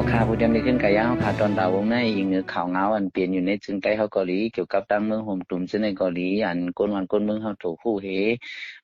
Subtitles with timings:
[0.00, 8.06] อคาผู้เดียมได้ขึ้นกายาเฮาขาตอนดาววงในยิงเงือข่าวเงาอันเปลี่ยนอยู่ในจึงใต้เฮาเกาหลีเกี่ยวกับตั้งเมืองโฮมตุ่มซึ่งในเกาหลีอันก้นวันก้นเมืองเฮาถูกคู่เฮ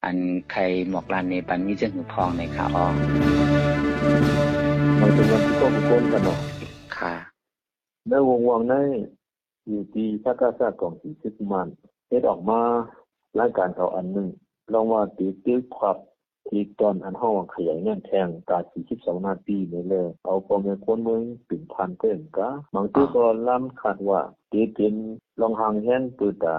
[0.04, 0.16] อัน
[0.52, 0.60] ใคร
[0.90, 2.86] หมอกลานในปันมีจึงหือพองในข่าวออ
[5.00, 6.38] มันเป็นวันที่ก็ก้นกันเนาะ
[6.96, 7.14] ค่ะ
[8.08, 8.74] ในวงวังใน
[9.68, 11.68] อยู่ที่สักษะของสิสิมัน
[12.08, 12.60] เฮ็ดออกมา
[13.38, 14.28] รายการเขาอันหนึ่ง
[14.72, 15.96] ลองว่าติตึกขับ
[16.48, 18.58] ที่ตอนอันห้องขยายงานแทงกา
[18.92, 24.20] 42นาทีนี่เลยเอาพอแม่คนเมืองปิ่นพันเกินกะบางทีก็ล้ำคาดว่า
[24.52, 24.94] ตีเป็น
[25.40, 26.56] ลองหางแฮนปืตา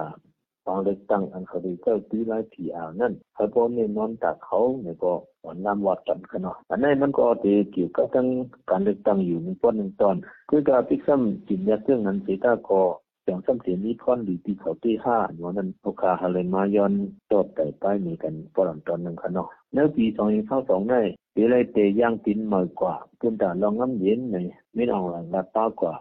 [0.66, 5.12] บางเล็กตั้งอันเขาดีเจ้าตีไล่ผีอ่าวนั่นเขาพอนี่นอนตักเขาเนี่ยก็
[5.44, 8.26] วันน้ำวัดกันกันเนาะอันนี้มันก็ตีเกี่ยวกับทั้ง
[8.70, 10.16] การเลือกตั้งอยู่ในต้นหนึ่งตอน
[10.50, 12.82] คือการพิกซ้ำจินยาเรื่องนั้นเสียตาก็
[13.26, 16.92] จังซ้ำเสียนี้พรหรือที่เขาที่5อันนั้นโอกาหาเลมาย้อน
[17.30, 20.04] ตอบแต่ไปมีกันปรอนตอนนึงค่ะเนาะ ในปี
[20.48, 21.00] 2022ได้
[21.34, 24.36] ปีไรเตย่างตินหมากกว่าคุณตาลองน้ำเย็นใน
[24.74, 25.94] ไม่ออกหลังละตากว่า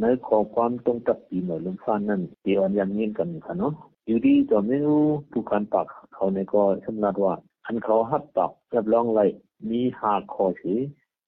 [0.00, 3.72] ในขอความตรงกับปีหน่อยลงฟ้านั้นเดี๋ยวยังเงียนกันค่ะเนาะ
[4.06, 7.34] อยู่ดีตัวไม่รู้ผู้คันปากเขาในก็สำนักว่า
[7.66, 9.24] อันเขาหับปากรับรองไว้
[9.70, 10.74] มีหาข้อสิ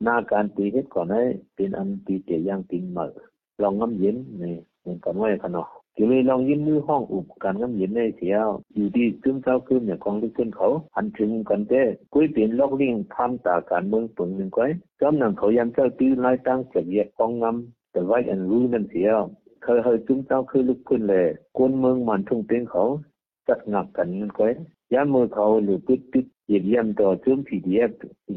[0.03, 1.23] หน้าการตีเฮ็ดก่อนให้
[1.55, 3.05] เป็นอันตีเตย่างตินหมา
[3.62, 4.42] ลองน้ำเย็นใน
[4.81, 5.67] เหมือนกันไว้ค่ะเนาะ
[5.98, 19.19] ก็เลยลองยินมือห้องอุปการน้ำเย็นในเสียวอยู่ที่ซึมเจ้าคืนเนี่ยของลึกขึ้นเขาอันถึงกันแต่กุ้ยเป็นลอกลิงทำตาการเมืองปึงนึงก้อยจำนั้นเขายังเจ้าตื้อลายตั้งเสียกองงำแต่ไว้อันรู้นั่นเสียว
[19.62, 22.84] เคยเฮยซึมเจ้าคือลุกขึ้นแลยคนเมืองมันทุ่งเป็นเขา
[23.48, 24.52] จัดงักกันนั่นก้อย
[24.92, 27.91] ยามมือเขาหรือปิดปิด เยี่ยมเยี่ยมต่อจุ่ม PDF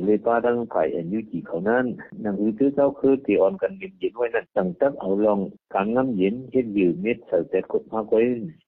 [0.06, 1.86] เลยป้าทั้งฝ่าย NUG เขานั้น
[2.24, 5.40] นังอือตื้อเจ้าคือที่อ่อนกันเย็นๆไว้นั่นตั้งตักเอาลอง
[5.74, 8.22] การน้ำเย็นเฮ็ดวิวเม็ดเสแต่กดมาไว้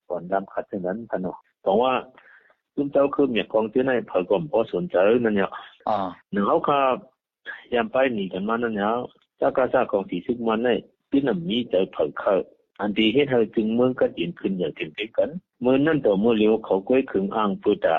[0.09, 1.93] ก่อนดำขัดฉะนั้นพะเนาะเพราะว่า
[2.75, 5.49] จุ่มเจ้าคือเมียของที่ไหนเพิ่นก็บ่สนใจนั่นเนี่ย
[5.89, 5.97] อ๋อ
[6.33, 6.95] นึงเฮาครับ
[7.73, 8.91] ยามไปนี่กันมานั่นเนี่ย
[9.39, 10.73] จากกาซาของที่ซึกมันได้
[11.09, 12.33] ที่นำมีใจเพิ่นเข้า
[12.79, 15.29] อันที่เฮ็ดให้จึงเมืองก็ยินขึ้นอย่างเต็มกัน
[15.61, 17.97] เมื่อนั้นต่อเมื่อเลียวเขาก้อยขึงอ้างพุตา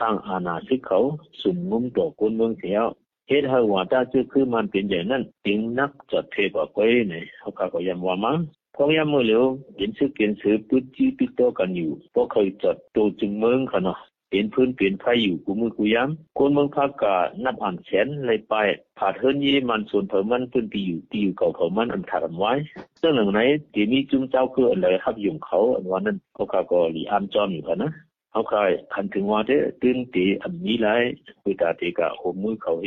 [0.00, 1.00] สร้างอาณาสิกเขา
[1.42, 2.86] สุมงุมต่อคนเมืองเสียว
[3.28, 8.32] เฮ็ดให้ว่าถ้าจือคือมันเป็นอย่างนั้นถึงนักจัดเทกว่าก้อยเนี่ยเขาก็ยำว่ามา
[8.76, 9.44] พองยามเมื่อเลียว
[9.76, 13.98] เห็นสึกเห็นสือปุดจี้ปิโตกันอยู่เพราะเคยจัดโตจึงเมืองค่ะเนาะ
[14.30, 18.54] เป็นพื้นเปลี่ยนไฟอยู่กูมือกูย้ำคนเมืองภาคกานับอ่านแสนเลยไป
[18.98, 22.52] ผาเฮินยีมันส่วนเผิมันพื้นปีอยู่ตีอยู่เก่าเผิมันอันถามไว้
[23.00, 23.40] ซึ่งหนึ่งไหน
[23.74, 27.90] ที่มีจุ้มเจ้าคืออะไรครับยุ่งเขาอันวันนั้นเขาก็ลีอามจอมอยู่ค่ะนะ
[28.32, 31.02] เขาคายคันถึงว่าเด้ตื่นตีอันนี้หลาย
[31.42, 32.86] คือตาติกะโหมือเขาเฮ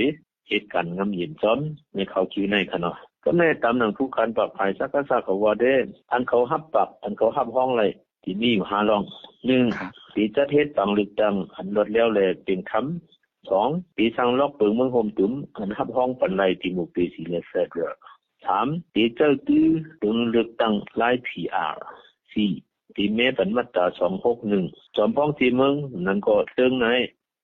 [0.49, 1.59] เหตุการณ์งำเย็นซ้อน
[1.93, 5.73] ในเขาคิวในค่ะเนาะก็แม่ตามหนังผู้คันปากภายสักกะสักว่าเด้
[6.11, 7.91] อันเขาฮับปากอันเขาฮับห้องเลย
[8.23, 9.03] ที่มีอยู่5รอง
[9.57, 17.99] 1ปีจัดเฮ็ดตังลึกตังอันลดแล้วแลเป็นคำ2ปีสั่งล็อกเปิงเมืองโฮมตุมอันรับห้องปันไลที่หมู่ปีสีเลเซอร์
[18.45, 19.67] 3ปีเจ้าตื้อ
[20.01, 21.75] ตึงลึกตังลาย PR
[22.95, 23.85] 4ปีเมปันมาตรา
[24.41, 25.73] 261จอมพ้องทีเมือง
[26.07, 26.87] นั้นก็เติงใน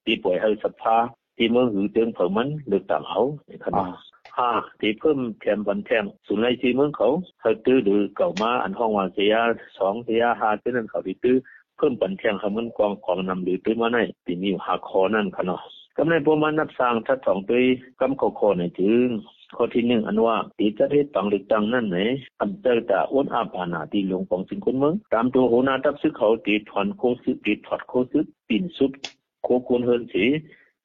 [0.06, 0.98] ที่ป่วยให้สภา
[1.38, 3.22] ทีเมืองหือเติงเผิมันลึกตังเอา
[3.66, 3.90] ขนาด
[4.38, 9.34] 5ที่เพิ่มแคมบันแทงสุนไลที่เมืองเขาเขาตื้อหรือเก่ามาอันห้องว่าเสีย
[9.70, 11.38] 2เสีย5ที่นั้นเขาที่ตื้อ
[11.82, 15.62] พิ่มปันแข่งเขามันกองของนำหรือตื้อมาในที่มีหาคอนั่นค่ะเนาะ
[16.04, 17.60] กำในประมาณนับสร้างทัด2ปี
[18.02, 19.08] กำข้อข้อในถึง
[19.56, 21.98] ข้อที่1อันว่าตีจะเฮ็ดตังลึกตังนั่นไหน
[22.40, 28.92] อันเจอตาอ้วนอาบานาที่ลวงของสิงคนเมืองตามตัวโหนาตับซึกเขาตีถอนโคซึกตีถอดโคซึกปิ่นสุด
[29.44, 30.26] โคควรเฮินสิ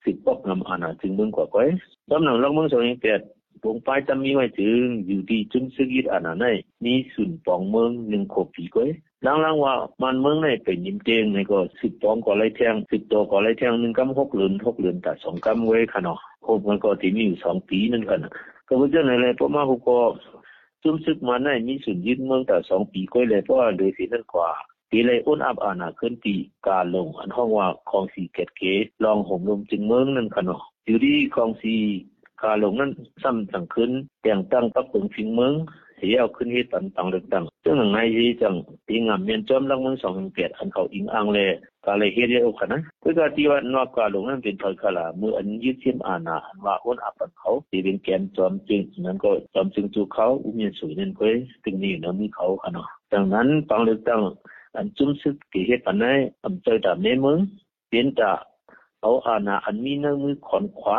[0.04, 1.68] สิบปอกนำอาณาจึงเมืองกว่าก้อย
[2.10, 6.44] สำหนังลองเมือง2 8วงปลายจะมีไว้ถึงอยู่ที่จุนซึกิดอาณาใน
[6.84, 8.90] มีสุนปองเมือง1โคปีก้อย
[9.24, 18.20] ลังๆว่ามันเมืองในเป็นยิมเจงในก็10ปองก็ไล่แทง10ตัวก็ไล่แทง1กำ6เหลือน6เหลือนแต่2กำเว้ค่ะเนาะครบมันก็ที่มีอยู่2ปีนั่นกัน
[18.66, 19.98] ก็บ่จังได๋เลยเพราะมาฮู้ก็
[20.82, 24.50] ซุมซึกมาในมีสุนยึดเมืองแต่2ปีก็เลยเพราะว่าโดยสินั้นกว่า
[24.90, 26.34] ปีเลยอ้นอับอานาขึ้นปี
[26.66, 28.62] กาลงอันห้องว่าของสีเกตเก
[29.04, 31.74] ลองห่มลมจึงเมืองนั่นค่ะเนาะอยู่ที่ของสี
[32.42, 32.90] กาลงนั้น
[33.22, 33.90] ซ้ำจังขึ้น
[34.22, 35.52] แต่งตั้งปรับปรุงฟิงเมือง
[35.96, 38.54] เสียเอาขึ้นเฮ็ดต่างต่างๆซึ่งในที่จัง
[38.86, 39.96] ปีงามเมียนจอมลังมึง
[40.26, 41.48] 218อันเขาอิงอ้างแลย
[41.84, 51.24] กาเลยเฮ็ดเอาคั่นนะคือก็ที่ว่านอกกาลงนั้นเป็นถอยคลามืออันยึดเทียมอานาว่าอ้นอับอันเขาที่เป็นแกนจอมจึงนั้นก็จอมจึงจูเขาอุมีสวยนั่นก็
[51.64, 54.20] ตึงนี้เนาะมีเขาคั่นเนาะดังนั้นฟังเลือกตั้ง
[54.76, 56.04] อันจุ้มซึกที่เฮ็ดปานใด
[56.44, 57.38] อำเจอตามเมือง
[57.88, 58.32] เป็นตา
[59.02, 60.96] เอาอานาอันมีในมือขอนขวา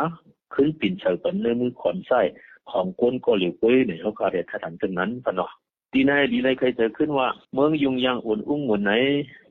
[0.52, 2.26] ขึ้นปิ่นเฉยปันในมือขอนซ้าย
[2.72, 5.50] ของคนก็เหลียวก้ยในเขาก็ได้ถถังจังนั้นปะเนาะ
[5.92, 8.92] ที่ไหนดีไรใครจะขึ้นว่า เมืองยุงยังอุ่นอุ้งหมุนไหน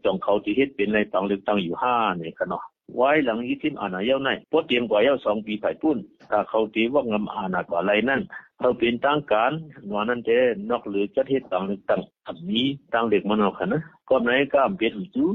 [0.04, 2.64] จองเขาที่เฮ็ดเป็นในตังเลือกตั้งอยู่5นี่กันเนาะ
[2.96, 5.98] ไว้หลังยี่ทิมอาณาเย้าในปดเตรียมกว่าเย้า2ปีฝ่ปุ้น
[6.30, 8.22] ถ้าเขาตีว่างำอาณากว่าไรนั่น
[8.60, 9.52] เขาเป็นทางการ
[9.90, 10.30] นวนั้นเจ
[10.70, 15.28] นอกหรือจะเฮ็ดตังเลือกตั้งอันนี้ตังเล็กมันเอาคันนะก็ไหนก็อำเป็นอยู่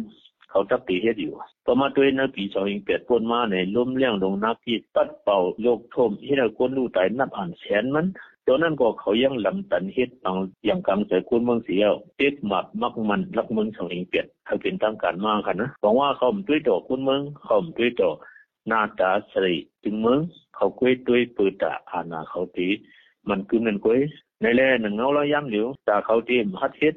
[0.53, 1.35] เขาตักตีเฮ็ดอยู่
[1.67, 2.43] ต่อมาด้วยในปี
[2.77, 8.07] 2008ป่นมาในล้มเลี้ยงลงนักที่ตัดเป่าโยกทมเฮ็ดให้คนรู้ตายนับอ่านแสนมัน
[8.47, 18.11] ตอนนั้นก็เขายังลำตันเฮ็ดบางอย่างกลางใจคนเมืองเสียวเต็ดหมักมักมันรักเมืองสองเองเปียนเขาเป็นตามการมากันนะบอกว่าเขาด้วยต่อคนเมืองเขาด้วยต่อ
[18.69, 20.19] หน้าตาสริจึงเมือง
[20.57, 22.69] เขาคุยด้วยปืตาอาณาเขาตี
[23.29, 24.01] มันคือนั่นกุย
[24.43, 26.95] ในแลหนึ่งเงาละย่ำเหลียวตาเขาตีมฮัดเฮ็ด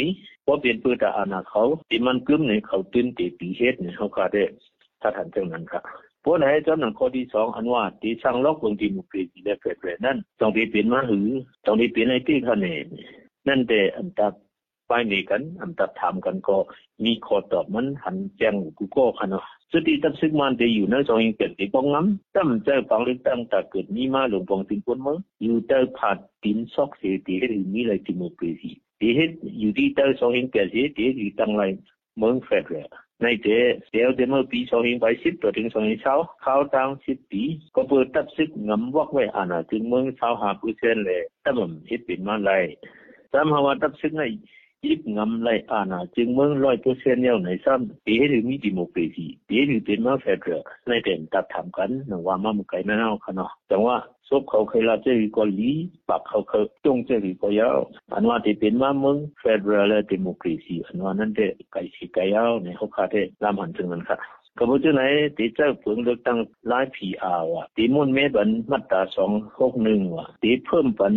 [0.00, 0.10] นี้
[0.46, 4.44] พอเป็นปืตาอาณาเขาที่มันกึมในเขาตื่นตีปีเฮ็ดเนี่ยเขาก็ได้
[5.00, 5.82] ถ้าทันเท่านั้นครับ
[6.24, 11.28] พวกไหนจ้าหนังข้อที่สองอันว่าที่ช่างล็อกวงที่มุกปีที่ได้เผยๆนั่นต้องที่เป็นมาหือ
[11.64, 12.86] ต้องที่เป็นไอ้ที่คะแนน
[13.48, 14.32] นั่นแต่อันตัด
[14.88, 16.56] ไปนี่กัน อันตัดถามกันก็
[17.04, 31.76] มีข้อตอบมันหันแจ้งกูก็คันเนาะสุดที่ตัดซึกมันจะอยู่ในสองอิงเกิดที่ป้องงำตั้มเจ้าฟังเรื่องตั้งแต่เกิดมีมาหลวงปองติงคนมั้งอยู่เจ้าผาดตินซอกเสียตีให้มีอะไรที่มุกปีที่เฮ็ดอยู่ที่ยู่ตั้งไร ဒီဟစ်ယူဒီတောက်ဆောင်ရင်ကဲစီဒီဒီတန်လိုက်
[32.20, 32.88] မွန်ဖက်ရယ်
[33.22, 37.42] နိုင်တဲ့ဒေဝဒမပီဆောင်ရင်ပိုင်စစ်တော်တင်ဆောင်ရင်ချောက်ခေါတောင်စစ်ပီ
[37.76, 41.58] ကပူတပ်စစ်ငမ်ဝက်ဝဲအနာတင်မွန်ချောက်ဟာပူစဲလေတမ
[41.88, 42.70] ဟစ်ပင်မလိုက်
[43.32, 46.52] တမဟာဝတပ်စစ်နိုင်าณาจึงเมือง
[46.88, 50.50] 100%แล้วในซ้ำปีหรือมีดิโมคราซีปีหรือเป็นมาเฟดเร
[50.88, 53.96] ในเด่นตัดถามกันนึกว่ามามุไกนั่นาค่ะเนาะแต่ว่า
[54.28, 55.70] ซบเขาเคยลาเจอก็ลี
[56.08, 57.78] ปากเขาเคยจงเจอก็ยาว
[58.12, 61.40] อันว่าที่เป็นมาเมืองเฟดเรลและดิโมคราซีอันว่านั้นเด
[61.72, 64.18] ไก่สิไก่ยาวในเขาคาเทลามหันถึงมันค่ะ
[64.56, 65.02] ก็บ่จังไหน
[65.36, 66.38] ที่เจ้าเพิ่งเลือกตั้ง
[66.68, 69.00] หลาย PR ว่ะที่มุ่นเมบันมาตรา
[69.58, 71.14] 261ว่ะที่เพิ่มปัน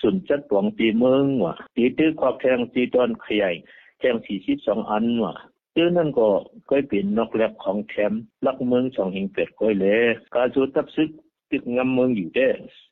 [0.00, 3.54] สุนจัดปวงตีเมืองว่ะตีตื้อความแทงตีตอนขยาย
[3.98, 4.14] แทง
[4.54, 5.34] 42อันว่ะ
[5.74, 6.28] ตื้อนั่นก็
[6.68, 8.12] ก็เป็นนอกแลบของแถม
[8.46, 9.86] ลักเมืองสองหิงเป็ดก้อยแล
[10.34, 11.10] การสู้ตับซึก
[11.50, 12.48] ตึกงำเมืองอยู่ได้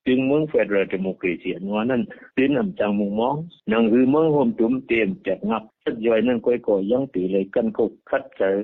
[0.06, 2.02] จึงเมืองเฟดรัลเดโมคราซีอันว่านั้น
[2.36, 3.36] ตื้อนำจังมุงมอง
[3.72, 7.78] นังคือเมืองโฮมตุมเต็มจกงับสักย่อยนั้นก้อยก็ยังตีเลยกันก
[8.10, 8.54] คัดเจอ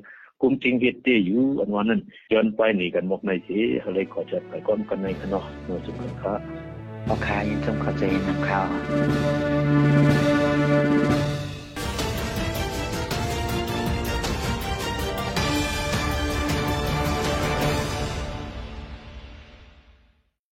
[0.41, 2.01] กุมจริงเฮ็ดได้อยู่อันว่านั้น
[2.33, 6.72] ย้อนไปนี่กันหมกในสิอะไรขอจัดไปก่อนกันในคณะเมื่อสุขครับ
[7.07, 8.71] พ่อค้ายังจงเข้าใจนำข่าว